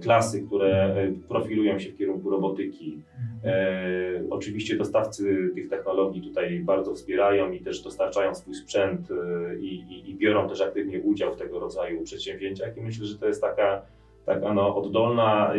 [0.01, 3.01] klasy, które e, profilują się w kierunku robotyki.
[3.43, 9.75] E, oczywiście dostawcy tych technologii tutaj bardzo wspierają i też dostarczają swój sprzęt e, i,
[9.75, 13.41] i, i biorą też aktywnie udział w tego rodzaju przedsięwzięciach i myślę, że to jest
[13.41, 13.81] taka,
[14.25, 15.53] taka no, oddolna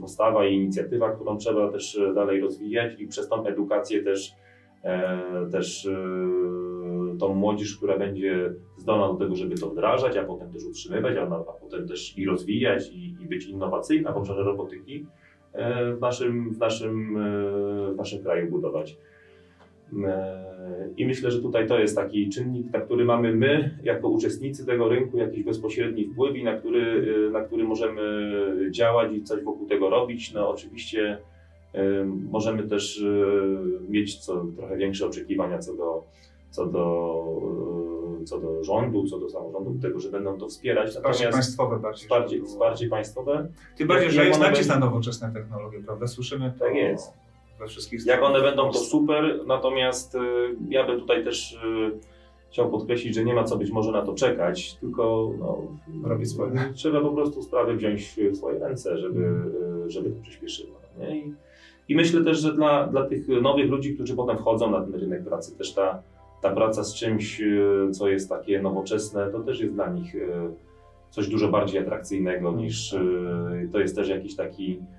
[0.00, 4.34] postawa i inicjatywa, którą trzeba też e, dalej rozwijać i przez tą edukację też,
[4.84, 5.20] e,
[5.52, 5.96] też e,
[7.18, 11.22] tą młodzież, która będzie zdolna do tego, żeby to wdrażać, a potem też utrzymywać, a,
[11.22, 15.06] a potem też i rozwijać i, i być innowacyjna w obszarze robotyki
[15.52, 18.96] e, w naszym, w naszym, e, w naszym kraju budować.
[20.04, 24.66] E, I myślę, że tutaj to jest taki czynnik, na który mamy my, jako uczestnicy
[24.66, 28.02] tego rynku, jakiś bezpośredni wpływ i na który, na który możemy
[28.70, 30.32] działać i coś wokół tego robić.
[30.32, 31.18] No oczywiście
[32.30, 33.04] możemy też
[33.88, 36.04] mieć co, trochę większe oczekiwania co do,
[36.50, 37.24] co, do,
[38.24, 40.90] co do rządu, co do samorządu, tego, że będą to wspierać.
[40.90, 42.02] Wsparcie Natomiast państwowe bardziej.
[42.02, 42.48] wsparcie, było.
[42.48, 46.06] wsparcie państwowe Tym bardziej, że jest nacisk na nowoczesne technologie, prawda?
[46.06, 47.12] Słyszymy to Tak jest.
[47.58, 50.18] we wszystkich Jak one będą, to super, natomiast y,
[50.68, 51.98] ja bym tutaj też y,
[52.50, 55.58] chciał podkreślić, że nie ma co być może na to czekać, tylko no,
[56.04, 56.52] Robić swoje.
[56.74, 59.20] trzeba po prostu sprawy wziąć w swoje ręce, żeby,
[59.86, 60.76] y, żeby to przyspieszyło.
[60.98, 61.18] Nie?
[61.18, 61.34] I,
[61.88, 65.24] I myślę też, że dla, dla tych nowych ludzi, którzy potem wchodzą na ten rynek
[65.24, 66.02] pracy, też ta,
[66.48, 70.30] ta praca z czymś, y, co jest takie nowoczesne, to też jest dla nich y,
[71.10, 74.95] coś dużo bardziej atrakcyjnego niż y, to jest też jakiś taki e,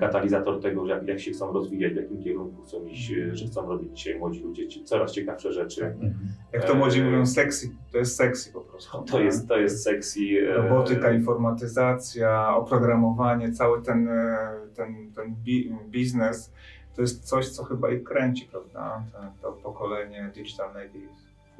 [0.00, 3.68] katalizator tego, jak, jak się chcą rozwijać, w jakim kierunku chcą iść, e, że chcą
[3.68, 5.84] robić dzisiaj młodzi ludzie coraz ciekawsze rzeczy.
[5.84, 6.14] Mhm.
[6.52, 9.02] Jak to młodzi e, mówią, sexy, to jest sexy po prostu.
[9.02, 10.20] To jest, to jest sexy.
[10.50, 16.52] e, Robotyka, informatyzacja, oprogramowanie, cały ten, e, ten, ten bi biznes,
[16.96, 19.02] to jest coś, co chyba ich kręci, prawda?
[19.12, 21.10] To, to pokolenie digital native.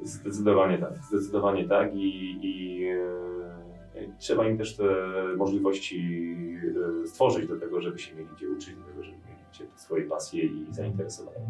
[0.03, 3.70] Zdecydowanie tak, zdecydowanie tak i, i e,
[4.19, 4.85] trzeba im też te
[5.37, 6.21] możliwości
[7.03, 10.05] e, stworzyć do tego, żeby się mieli gdzie uczyć, do tego, żeby mieli gdzie swoje
[10.05, 11.47] pasje i zainteresowania.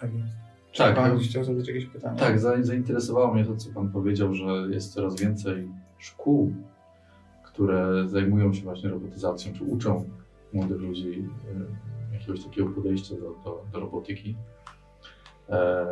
[0.00, 0.32] Tak jest.
[0.76, 2.18] Tak, Pan chciał zadać jakieś pytanie?
[2.18, 6.52] Tak, za- zainteresowało mnie to, co Pan powiedział, że jest coraz więcej szkół,
[7.44, 10.04] które zajmują się właśnie robotyzacją, czy uczą
[10.52, 11.28] młodych ludzi
[12.10, 14.36] e, jakiegoś takiego podejścia do, do, do robotyki.
[15.48, 15.86] E,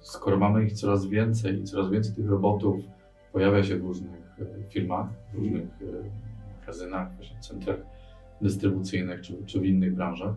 [0.00, 2.76] Skoro mamy ich coraz więcej i coraz więcej tych robotów
[3.32, 4.25] pojawia się w różnych
[4.68, 7.08] firmach, w różnych e, magazynach,
[7.40, 7.76] centrach
[8.40, 10.34] dystrybucyjnych czy, czy w innych branżach,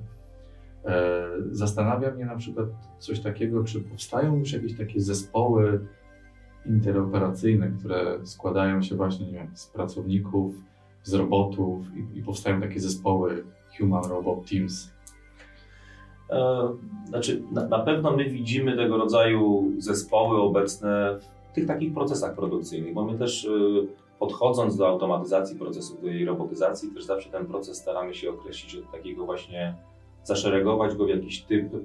[0.86, 2.68] E, Zastanawia mnie na przykład
[3.00, 5.88] coś takiego, czy powstają już jakieś takie zespoły
[6.66, 10.56] interoperacyjne, które składają się właśnie nie wiem, z pracowników,
[11.04, 13.44] z robotów i, i powstają takie zespoły
[13.78, 14.92] Human Robot Teams.
[16.30, 16.70] E,
[17.06, 21.20] Znaczy, na, na pewno my widzimy tego rodzaju zespoły obecne
[21.54, 23.50] tych takich procesach produkcyjnych, bo my też e,
[24.20, 28.92] podchodząc do automatyzacji procesów, do jej robotyzacji, też zawsze ten proces staramy się określić od
[28.92, 29.76] takiego właśnie,
[30.24, 31.78] zaszeregować go w jakiś typ e,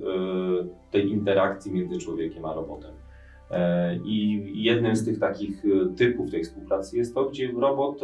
[0.91, 2.91] tej interakcji między człowiekiem a robotem.
[3.51, 8.01] E, I jednym z tych takich e, typów tej współpracy jest to, gdzie robot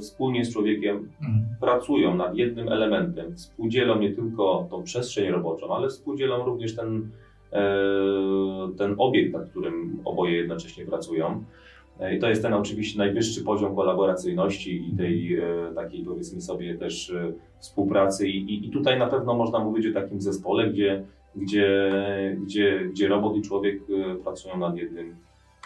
[0.00, 1.46] wspólnie z człowiekiem Mhm.
[1.60, 3.36] pracują nad jednym elementem.
[3.36, 7.10] Współdzielą nie tylko tą przestrzeń roboczą, ale współdzielą również ten,
[8.78, 11.44] ten obiekt, nad którym oboje jednocześnie pracują.
[12.00, 15.42] E, I to jest ten oczywiście najwyższy poziom kolaboracyjności i tej e,
[15.74, 18.28] takiej powiedzmy sobie też e, współpracy.
[18.28, 21.04] I, i, tutaj na pewno można mówić o takim zespole, gdzie,
[21.36, 21.90] gdzie,
[22.44, 25.16] gdzie, gdzie robot i człowiek e, pracują nad jednym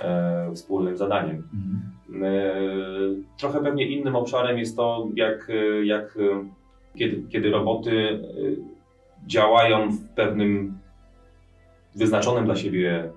[0.00, 1.42] e, wspólnym zadaniem.
[1.54, 2.24] Mhm.
[2.24, 2.54] E,
[3.38, 6.44] Trochę pewnie innym obszarem jest to, jak, e, jak e,
[6.98, 8.20] kiedy, kiedy roboty e,
[9.26, 10.78] działają w pewnym
[11.96, 13.10] wyznaczonym dla siebie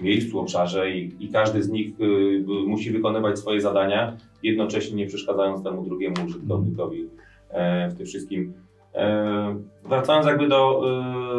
[0.00, 2.04] miejscu, obszarze i, i każdy z nich e,
[2.66, 7.08] musi wykonywać swoje zadania, jednocześnie nie przeszkadzając temu drugiemu użytkownikowi
[7.50, 8.52] e, w tym wszystkim.
[8.94, 10.82] E, Wracając jakby do,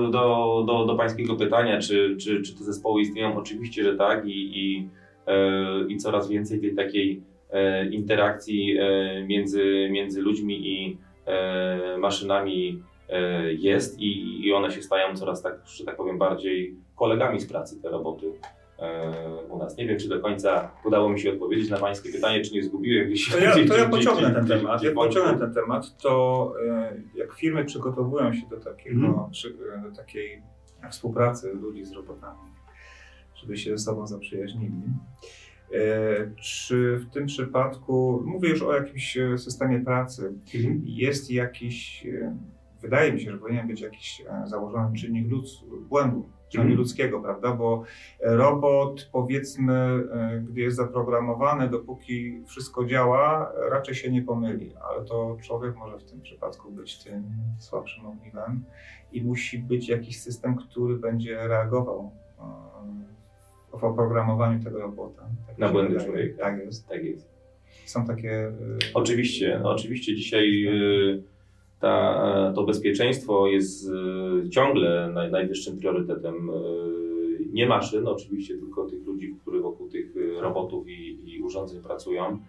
[0.07, 3.37] e, do, do, do Pańskiego pytania, czy, czy, czy te zespoły istnieją?
[3.37, 4.87] Oczywiście, że tak i, i,
[5.27, 10.97] e, i coraz więcej tej takiej e, interakcji e, między, między ludźmi i
[11.99, 12.83] maszynami
[13.57, 17.81] jest i, i one się stają coraz tak, że tak powiem, bardziej kolegami z pracy,
[17.81, 18.31] te roboty
[18.79, 19.11] e,
[19.49, 19.77] u nas.
[19.77, 23.07] Nie wiem, czy do końca udało mi się odpowiedzieć na Pańskie pytanie, czy nie zgubiłem
[23.07, 23.29] gdzieś.
[23.31, 24.81] To ja, to ja pociągnę ten temat.
[24.83, 24.95] wątku.
[24.95, 29.53] pociągnę ten temat, to e, jak firmy przygotowują się do, takiego, przy-
[29.89, 30.41] do takiej
[30.91, 32.39] współpracy ludzi z robotami,
[33.35, 34.73] żeby się ze sobą zaprzyjaźnili,
[35.73, 40.81] e, czy w tym przypadku, mówię już o jakimś e, systemie pracy, Mhm.
[40.85, 42.35] jest jakiś, e,
[42.81, 46.77] wydaje mi się, że powinien być jakiś e, założony czynnik ludz, błędu, przynajmniej Mhm.
[46.87, 47.51] ludzkiego, prawda?
[47.51, 47.83] Bo
[48.21, 49.73] robot, powiedzmy,
[50.13, 55.75] e, gdy jest zaprogramowany, dopóki wszystko działa, e, raczej się nie pomyli, ale to człowiek
[55.75, 57.23] może w tym przypadku być tym
[57.59, 58.63] słabszym ogniwem
[59.11, 65.21] i musi być jakiś system, który będzie reagował e, w oprogramowaniu tego robota.
[65.47, 66.43] Tak Na błędy człowieka.
[66.43, 66.87] Tak jest.
[66.87, 67.29] Tak jest.
[67.85, 68.31] Są takie.
[68.31, 68.53] e,
[68.93, 71.23] Oczywiście, oczywiście dzisiaj y,
[71.79, 73.89] ta, to bezpieczeństwo jest
[74.45, 76.53] y, ciągle naj, najwyższym priorytetem y,
[77.53, 82.39] nie maszyn, oczywiście, tylko tych ludzi, którzy wokół tych robotów i, i urządzeń pracują.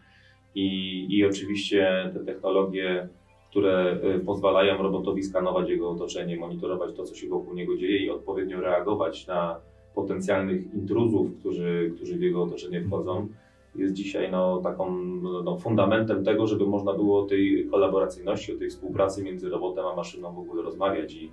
[0.55, 3.09] I, I oczywiście te technologie,
[3.51, 8.61] które pozwalają robotowi skanować jego otoczenie, monitorować to, co się wokół niego dzieje i odpowiednio
[8.61, 9.61] reagować na
[9.95, 13.29] potencjalnych intruzów, którzy, którzy w jego otoczenie wchodzą,
[13.75, 14.97] jest dzisiaj no, taką
[15.45, 19.97] no, fundamentem tego, żeby można było o tej kolaboracyjności, o tej współpracy między robotem a
[19.97, 21.31] maszyną w ogóle rozmawiać i,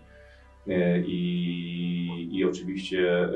[0.67, 3.30] e, i, i, oczywiście, e,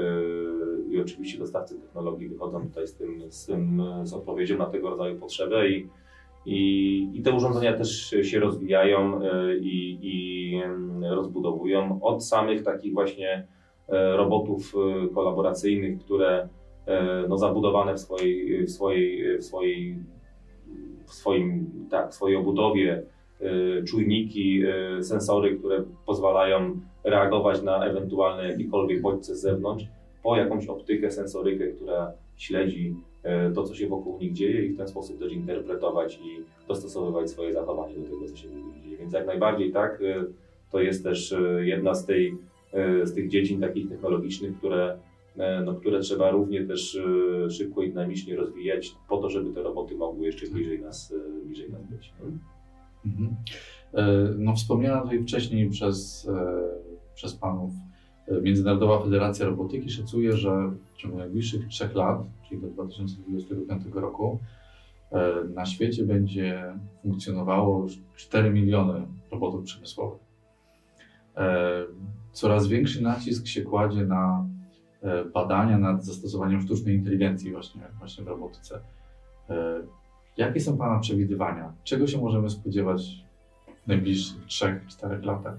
[0.90, 5.20] i oczywiście dostawcy technologii wychodzą tutaj z tym, z, tym, z odpowiedzią na tego rodzaju
[5.20, 5.88] potrzebę i,
[6.46, 10.62] i, i te urządzenia też się rozwijają e, i, i
[11.10, 13.48] rozbudowują od samych takich właśnie
[14.16, 14.74] robotów
[15.14, 16.48] kolaboracyjnych, które
[17.30, 19.98] no, zabudowane w swojej, w swojej, w swojej,
[21.06, 23.04] w swoim, tak, w swojej obudowie
[23.42, 29.86] e, czujniki, e, sensory, które pozwalają reagować na ewentualne jakiekolwiek bodźce z zewnątrz,
[30.24, 34.78] po jakąś optykę, sensorykę, która śledzi e, to, co się wokół nich dzieje i w
[34.78, 38.48] ten sposób też interpretować i dostosowywać swoje zachowanie do tego, co się
[38.84, 38.98] dzieje.
[38.98, 40.26] Więc jak najbardziej tak, e,
[40.72, 42.38] to jest też e, jedna z, tej,
[42.74, 44.98] e, z tych dziedzin takich technologicznych, które e,
[45.66, 46.96] no, które trzeba równie też
[47.46, 51.46] e, szybko i dynamicznie rozwijać po to, żeby te roboty mogły jeszcze bliżej nas, e,
[51.46, 52.14] bliżej nas być.
[53.06, 53.36] Mhm.
[53.94, 56.62] E, No, wspomniana tutaj wcześniej przez, e,
[57.14, 57.72] przez Panów
[58.28, 64.40] e, Międzynarodowa Federacja Robotyki szacuje, że w ciągu najbliższych trzech lat, czyli do 2025 roku,
[65.12, 70.20] e, na świecie będzie funkcjonowało już 4 miliony robotów przemysłowych.
[71.38, 71.86] E,
[72.34, 74.51] Coraz większy nacisk się kładzie na e,
[75.34, 78.80] badania nad zastosowaniem sztucznej inteligencji właśnie, właśnie w robotyce.
[79.50, 79.82] E,
[80.38, 81.74] Jakie są Pana przewidywania?
[81.84, 83.26] Czego się możemy spodziewać
[83.84, 85.58] w najbliższych 3-4 latach?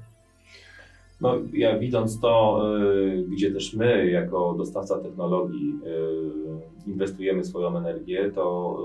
[1.21, 5.81] No, ja widząc to, y, gdzie też my, jako dostawca technologii,
[6.87, 8.79] inwestujemy swoją energię, to,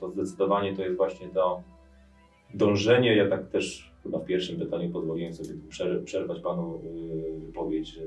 [0.00, 1.62] to zdecydowanie to jest właśnie to
[2.54, 3.16] dążenie.
[3.16, 5.50] Ja tak też chyba w pierwszym pytaniu pozwoliłem sobie
[6.04, 6.80] przerwać Panu
[7.46, 8.00] wypowiedź, że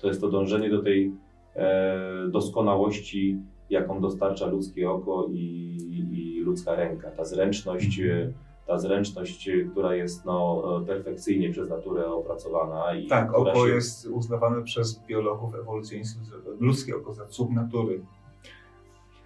[0.00, 1.12] to jest to dążenie do tej
[1.56, 3.38] e, doskonałości,
[3.70, 5.76] jaką dostarcza ludzkie oko i,
[6.12, 7.10] i ludzka ręka.
[7.10, 8.00] Ta zręczność.
[8.00, 8.32] y,
[8.66, 12.94] ta zręczność, y, która jest no, e, perfekcyjnie przez naturę opracowana.
[12.94, 18.00] I Tak, oko się- jest uznawane przez biologów, ewolucjonistów, za- ludzkie oko za cud natury.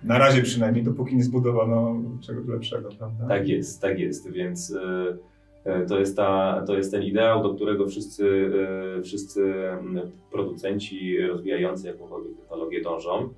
[0.02, 3.28] Na razie przynajmniej, dopóki nie zbudowano czegoś lepszego, prawda?
[3.28, 5.16] Tak jest, tak jest, więc, E,
[5.88, 8.50] To jest, ta, to jest ten ideał, do którego wszyscy,
[8.98, 13.28] e, wszyscy mm, producenci rozwijający jakąkolwiek technologię dążą.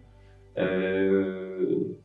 [0.57, 0.67] E,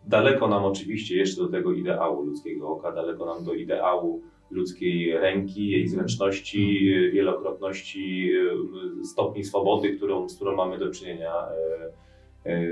[0.08, 5.70] Daleko nam oczywiście jeszcze do tego ideału ludzkiego oka, daleko nam do ideału ludzkiej ręki,
[5.70, 8.32] jej zręczności, e, wielokrotności,
[9.02, 12.68] e, stopni swobody, którą, z którą mamy do czynienia e, e,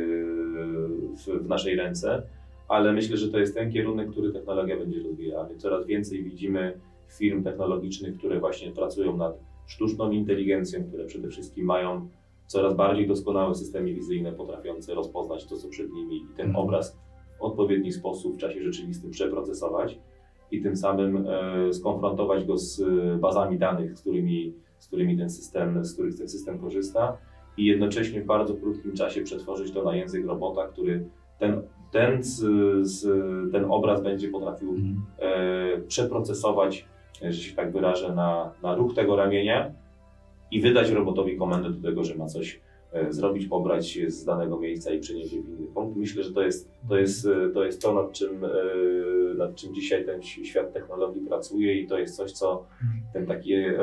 [1.15, 2.23] w, w naszej ręce.
[2.67, 5.47] Ale myślę, że to jest ten kierunek, który technologia będzie rozwijała.
[5.47, 6.79] Więc Coraz więcej widzimy
[7.17, 12.09] firm technologicznych, które właśnie pracują nad sztuczną inteligencją, które przede wszystkim mają
[12.47, 16.65] coraz bardziej doskonałe systemy wizyjne, potrafiące rozpoznać to, co przed nimi i ten Mhm.
[16.65, 16.99] obraz
[17.39, 19.99] w odpowiedni sposób w czasie rzeczywistym przeprocesować
[20.51, 25.29] i tym samym e, skonfrontować go z e, bazami danych, z którymi, z którymi ten
[25.29, 27.17] system, z których ten system korzysta
[27.57, 31.05] i jednocześnie w bardzo krótkim czasie przetworzyć to na język robota, który
[31.39, 32.37] ten, ten, z,
[32.87, 33.03] z,
[33.51, 35.01] ten obraz będzie potrafił Mhm.
[35.19, 36.85] e, przeprocesować,
[37.21, 39.71] że się tak wyrażę, na, na ruch tego ramienia
[40.51, 44.91] i wydać robotowi komendę do tego, że ma coś e, zrobić, pobrać z danego miejsca
[44.91, 45.97] i przenieść je w inny punkt.
[45.97, 48.49] Myślę, że to jest to, jest, e, to, jest to nad, czym, e,
[49.37, 52.65] nad czym dzisiaj ten świat technologii pracuje i to jest coś, co
[53.13, 53.79] ten takie,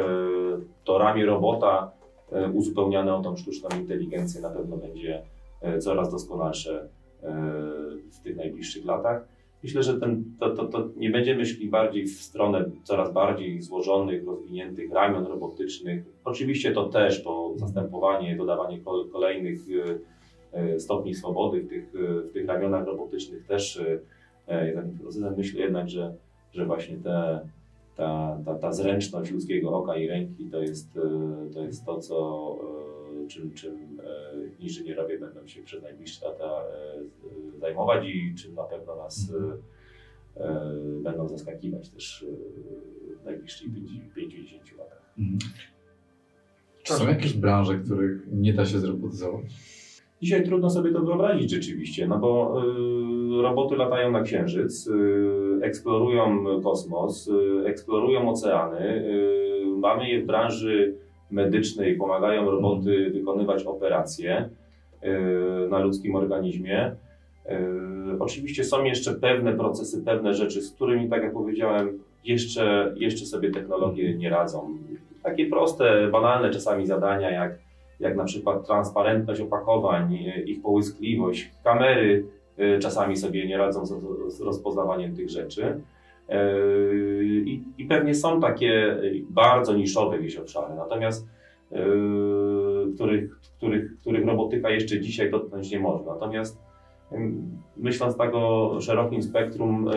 [0.85, 1.91] to ramię robota
[2.53, 5.23] uzupełniane o tą sztuczną inteligencję na pewno będzie
[5.81, 6.89] coraz doskonalsze
[8.13, 9.36] w tych najbliższych latach.
[9.67, 14.27] Myślę, że ten, to, to, to nie będziemy szli bardziej w stronę coraz bardziej złożonych,
[14.27, 16.05] rozwiniętych ramion robotycznych.
[16.25, 19.61] Oczywiście to też, bo zastępowanie, dodawanie kol- kolejnych
[20.53, 23.81] e, e, stopni swobody w tych, e, w tych ramionach robotycznych też
[24.49, 25.35] jest takim procesem.
[25.37, 26.15] Myślę jednak, że,
[26.53, 27.41] że właśnie te,
[27.97, 30.99] ta, ta, ta zręczność ludzkiego oka i ręki to jest,
[31.55, 32.59] to, jest to, co,
[33.29, 33.96] czym, czym
[34.61, 39.33] inżynierowie będą się przez najbliższe lata e, zajmować i czym na pewno nas
[40.37, 40.71] e, e,
[41.03, 42.27] będą zaskakiwać też
[43.21, 43.69] w najbliższych
[44.15, 45.15] 50 latach.
[45.19, 45.39] Mhm.
[46.83, 49.45] Czy są jakieś branże, których nie da się zrobotyzować?
[50.23, 52.63] Dzisiaj trudno sobie to wyobrazić rzeczywiście, no bo
[53.39, 59.05] y, roboty latają na Księżyc, y, eksplorują kosmos, y, eksplorują oceany.
[59.07, 60.95] Y, mamy je w branży
[61.31, 64.49] medycznej, pomagają roboty wykonywać operacje
[65.05, 66.97] y, na ludzkim organizmie.
[67.47, 67.53] Y,
[68.19, 73.51] oczywiście są jeszcze pewne procesy, pewne rzeczy, z którymi, tak jak powiedziałem, jeszcze, jeszcze sobie
[73.51, 74.79] technologie nie radzą.
[75.23, 77.67] Takie proste, banalne czasami zadania, jak
[78.01, 82.27] jak na przykład transparentność opakowań, e, ich połyskliwość, kamery
[82.59, 83.87] e, czasami sobie nie radzą
[84.29, 85.81] z rozpoznawaniem tych rzeczy.
[86.29, 88.97] E, I, I pewnie są takie
[89.31, 91.27] bardzo niszowe gdzieś obszary, natomiast
[91.73, 91.79] e,
[92.95, 96.05] których, których, których robotyka jeszcze dzisiaj dotknąć nie może.
[96.05, 96.59] Natomiast
[97.13, 99.91] em, myśląc tak o szerokim spektrum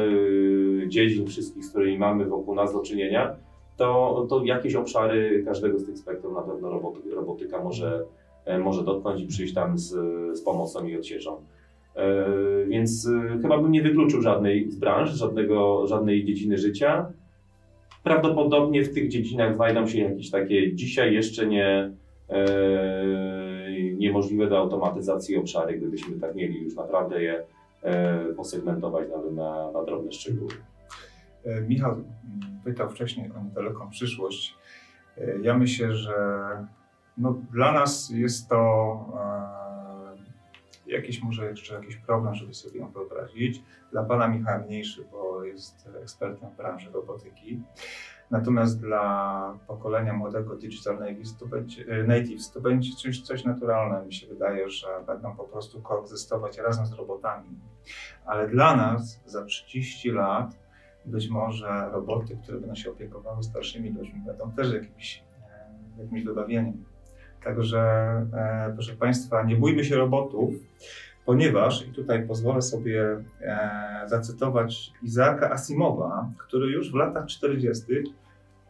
[0.87, 3.35] dziedzin wszystkich, z którymi mamy wokół nas do czynienia,
[3.77, 8.05] to, to jakieś obszary każdego z tych spektrum na pewno roboty, robotyka może,
[8.63, 9.87] może dotknąć i przyjść tam z,
[10.37, 11.41] z pomocą i odsieczą.
[11.99, 17.11] E, Więc e, chyba bym nie wykluczył żadnej z branż, żadnego, żadnej dziedziny życia.
[18.03, 21.91] Prawdopodobnie w tych dziedzinach znajdą się jakieś takie dzisiaj jeszcze nie,
[22.29, 22.45] e,
[23.97, 27.43] niemożliwe do automatyzacji obszary, gdybyśmy tak mieli już naprawdę je
[28.37, 30.51] posegmentować na, na, na drobne szczegóły.
[31.67, 31.95] Michał
[32.63, 34.55] pytał wcześniej o niedaleką przyszłość.
[35.41, 36.15] Ja myślę, że
[37.17, 38.59] no, dla nas jest to
[40.89, 43.63] jakiś może jeszcze jakiś problem, żeby sobie ją wyobrazić.
[43.91, 47.61] Dla pana Michała mniejszy, bo jest ekspertem w branży robotyki.
[48.31, 54.05] Natomiast dla pokolenia młodego digital natives to będzie, natives to będzie coś, coś naturalne.
[54.05, 57.49] Mi się wydaje, że będą po prostu koegzystować razem z robotami.
[58.25, 60.59] Ale dla nas za 30 lat
[61.05, 65.23] być może roboty, które będą się opiekowały starszymi ludźmi, będą też jakimś,
[65.97, 66.83] e, jakimś dobawieniem.
[67.43, 67.79] Także,
[68.33, 70.53] e, proszę Państwa, nie bójmy się robotów,
[71.25, 77.83] ponieważ, i tutaj pozwolę sobie e, zacytować Izaaka Asimowa, który już w latach 40.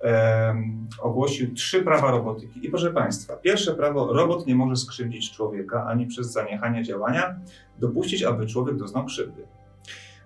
[0.03, 0.55] E,
[1.01, 2.65] ogłosił trzy prawa robotyki.
[2.65, 7.35] I proszę Państwa, pierwsze prawo, robot nie może skrzywdzić człowieka ani przez zaniechanie działania
[7.79, 9.43] dopuścić, aby człowiek doznał krzywdy.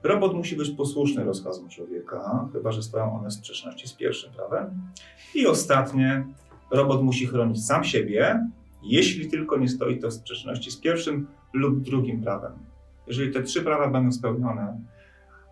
[0.04, 4.82] Robot musi być posłuszny rozkazom człowieka, chyba że stoją one w sprzeczności z pierwszym prawem.
[5.36, 6.26] I ostatnie,
[6.72, 8.48] robot musi chronić sam siebie,
[8.84, 12.52] jeśli tylko nie stoi to w sprzeczności z pierwszym lub drugim prawem.
[13.08, 14.80] Jeżeli te trzy prawa będą spełnione,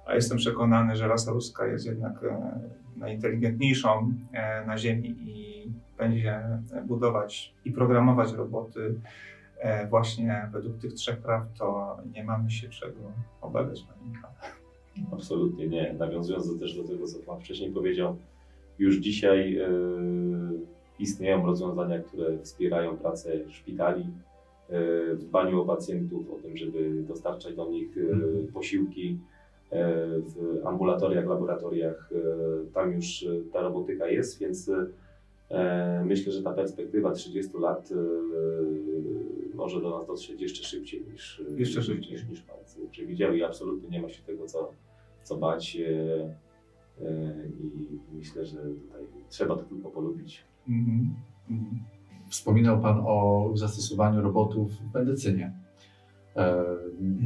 [0.05, 2.59] a jestem przekonany, że rasa ludzka jest jednak e,
[2.97, 5.51] najinteligentniejszą e, na Ziemi i
[5.97, 6.41] będzie
[6.87, 8.95] budować i programować roboty
[9.59, 12.99] e, właśnie według tych trzech praw, to nie mamy się czego
[13.41, 13.85] obawiać.
[14.09, 14.33] Michale.
[15.13, 15.93] Absolutnie nie.
[15.93, 18.17] Nawiązując też do tego, co Pan wcześniej powiedział,
[18.79, 19.69] już dzisiaj e,
[21.01, 24.05] istnieją rozwiązania, które wspierają pracę szpitali e,
[25.15, 29.19] w dbaniu o pacjentów, o tym, żeby dostarczać do nich e, posiłki
[29.69, 32.09] e, w ambulatoriach, laboratoriach.
[32.73, 34.71] Tam już ta robotyka jest, więc
[36.05, 37.89] myślę, że ta perspektywa 30 lat
[39.53, 42.11] może do nas dotrzeć jeszcze szybciej niż, Jeszcze szybciej.
[42.11, 44.71] niż, niż Państwo przewidziały i absolutnie nie ma się tego co,
[45.23, 45.75] co bać.
[45.75, 45.85] I
[48.17, 50.43] myślę, że tutaj trzeba to tylko polubić.
[50.69, 51.15] Mhm.
[51.49, 51.79] Mhm.
[52.29, 55.53] Wspominał Pan o zastosowaniu robotów w medycynie.
[56.35, 56.63] E,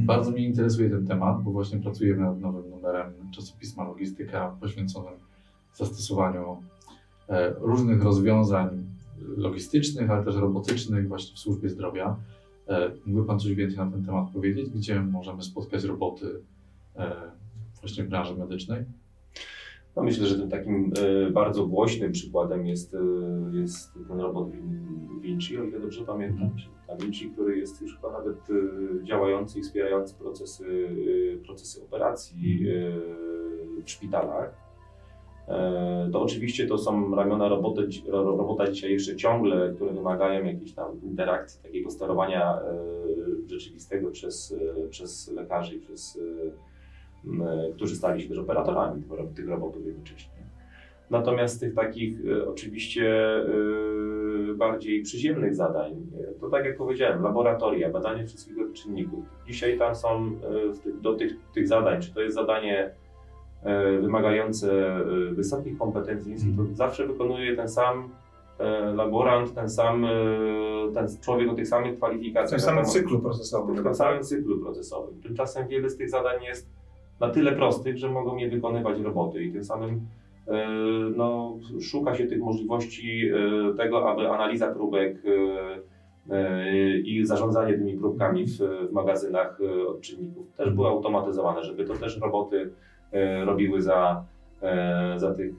[0.06, 5.14] Bardzo mnie interesuje ten temat, bo właśnie pracujemy nad nowym numerem czasopisma Logistyka poświęconym
[5.74, 6.62] zastosowaniu
[7.28, 8.86] e, różnych rozwiązań
[9.36, 12.16] logistycznych, ale też robotycznych właśnie w służbie zdrowia.
[12.68, 14.70] E, Mógłby Pan coś więcej na ten temat powiedzieć?
[14.70, 16.26] Gdzie możemy spotkać roboty
[17.80, 18.84] właśnie w branży medycznej?
[19.96, 20.92] No myślę, że tym takim
[21.26, 22.98] e, bardzo głośnym przykładem jest, e,
[23.52, 24.48] jest ten robot
[25.20, 26.50] Vinci, o ile dobrze pamiętam.
[26.86, 30.88] Ta Vinci, który jest już chyba nawet e, działający i wspierający procesy,
[31.46, 32.66] procesy operacji
[33.84, 34.66] w szpitalach.
[36.12, 41.02] To oczywiście to są ramiona robota, ro- robota dzisiaj jeszcze ciągle, które wymagają jakiejś tam
[41.02, 42.58] interakcji, takiego sterowania
[43.46, 44.56] rzeczywistego przez,
[44.90, 46.20] przez lekarzy i przez
[47.74, 50.36] którzy stali się też operatorami tych, ro- tych robotów jednocześnie.
[51.10, 53.06] Natomiast tych takich e, oczywiście
[53.36, 59.24] e, bardziej przyziemnych zadań, e, to tak jak powiedziałem, laboratoria, badanie wszystkich czynników.
[59.46, 60.28] Dzisiaj tam są e,
[60.72, 62.90] w do tych, tych zadań, czy to jest zadanie
[63.62, 65.04] e, wymagające e,
[65.34, 68.08] wysokich kompetencji, to zawsze wykonuje ten sam
[68.58, 70.08] e, laborant, ten sam e,
[70.94, 72.60] ten człowiek o tych samych W kwalifikacjach.
[72.60, 73.76] tym samym cyklu procesowym.
[73.76, 75.20] w tym samym cyklu procesowym.
[75.22, 76.68] Tymczasem wiele z tych zadań jest
[77.20, 80.00] na tyle prostych, że mogą je wykonywać roboty i tym samym
[80.48, 80.68] e,
[81.16, 85.22] no, szuka się tych możliwości e, tego, aby analiza próbek
[86.30, 88.58] e, i zarządzanie tymi próbkami w,
[88.90, 89.58] w magazynach
[89.88, 92.70] odczynników też były automatyzowane, żeby to też roboty
[93.44, 94.24] robiły za,
[95.16, 95.54] za, tych,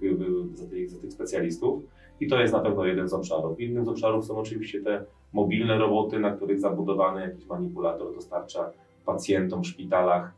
[0.54, 1.84] za, tych, za tych specjalistów.
[2.20, 3.60] I to jest na pewno jeden z obszarów.
[3.60, 8.72] Innym z obszarów są oczywiście te mobilne roboty, na których zabudowany jakiś manipulator dostarcza
[9.06, 10.34] pacjentom w szpitalach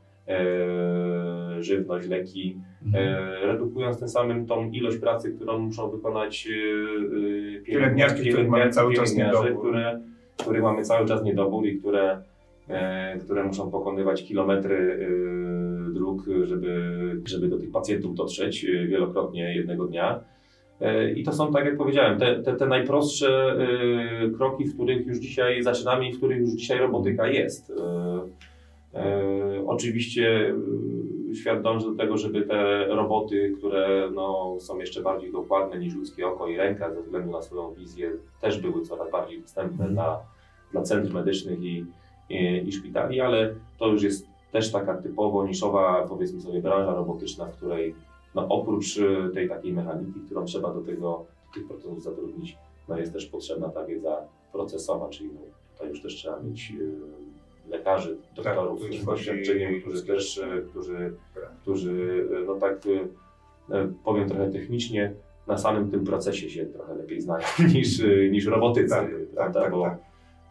[1.59, 2.57] żywność, leki,
[2.93, 8.69] e, redukując tym samym tą ilość pracy, którą muszą wykonać e, e, Pielęgniarki, których mamy
[8.69, 9.59] cały czas niedobór.
[9.59, 10.01] które,
[10.38, 12.21] których mamy cały czas niedobór i które,
[12.69, 14.99] e, które muszą pokonywać kilometry
[15.89, 16.82] e, dróg, żeby,
[17.25, 20.19] żeby do tych pacjentów dotrzeć e, wielokrotnie jednego dnia.
[20.82, 25.07] E, I to są, tak jak powiedziałem, te, te, te najprostsze e, kroki, w których
[25.07, 27.73] już dzisiaj zaczynamy i w których już dzisiaj robotyka jest.
[28.94, 30.54] E, Oczywiście
[31.32, 35.96] e, świat dąży do tego, żeby te roboty, które no, są jeszcze bardziej dokładne niż
[35.96, 38.12] ludzkie oko i ręka ze względu na swoją wizję,
[38.42, 39.94] też były coraz bardziej dostępne Mhm.
[39.94, 40.20] dla,
[40.72, 41.86] dla centrów medycznych i,
[42.30, 47.46] i, i szpitali, ale to już jest też taka typowo niszowa, powiedzmy sobie, branża robotyczna,
[47.46, 47.96] w której
[48.36, 52.98] no, oprócz e, tej takiej mechaniki, którą trzeba do tego, do tych procesów zatrudnić, no,
[52.98, 54.18] jest też potrzebna ta wiedza
[54.52, 55.40] procesowa, czyli no,
[55.74, 57.28] tutaj już też trzeba mieć e,
[57.70, 61.51] lekarzy, doktorów Tak, to już z doświadczeniem, którzy też, e, którzy, Tak.
[61.61, 62.80] którzy e, no tak
[63.72, 65.13] e, powiem trochę technicznie,
[65.47, 69.61] na samym tym procesie się trochę lepiej znają niż, niż robotycy, Tak, prawda?
[69.61, 69.97] tak, bo, tak.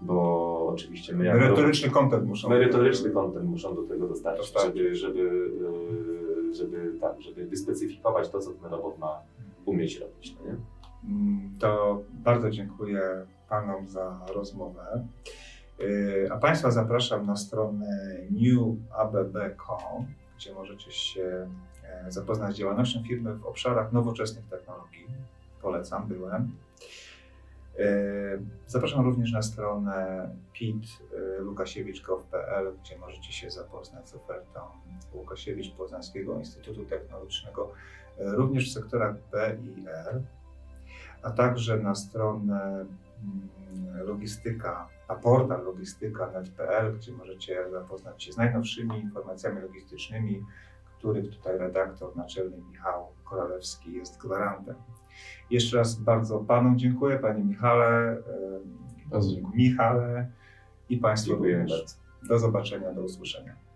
[0.01, 5.51] bo oczywiście my jako Merytoryczny kontent muszą merytoryczny kontent muszą do tego dostarczyć, żeby, żeby,
[6.53, 9.21] żeby, tak, żeby wyspecyfikować to, co ten robot ma
[9.65, 10.37] umieć robić.
[10.39, 10.57] No nie?
[11.05, 13.01] Mm, To bardzo dziękuję
[13.49, 15.05] Panom za rozmowę.
[15.79, 20.07] Yy, A Państwa zapraszam na stronę newabb.com,
[20.37, 21.49] gdzie możecie się
[21.85, 25.07] e, zapoznać z działalnością firmy w obszarach nowoczesnych technologii.
[25.63, 26.53] Polecam, byłem.
[27.79, 27.85] Yy,
[28.67, 34.61] Zapraszam również na stronę pit.lukasiewicz.gov.pl, gdzie możecie się zapoznać z ofertą
[35.15, 37.73] Łukasiewicz Poznańskiego Instytutu Technologicznego,
[38.19, 40.23] e, również w sektorach B i R
[41.23, 42.87] a także na stronę
[44.05, 50.45] logistyka, a portal logistyka.net.pl, gdzie możecie zapoznać się z najnowszymi informacjami logistycznymi,
[50.99, 54.75] których tutaj redaktor naczelny Michał Koralewski jest gwarantem.
[55.51, 58.17] Jeszcze raz bardzo Panom dziękuję, Panie Michale,
[59.07, 59.57] Bardzo dziękuję.
[59.57, 60.31] Michale
[60.89, 61.79] i Państwu Dziękuję również.
[61.81, 61.95] bardzo.
[62.29, 63.68] Do zobaczenia, do usłyszenia.